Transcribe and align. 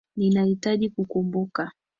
Ninahitaji 0.15 0.89
kukumbuka 0.89 1.71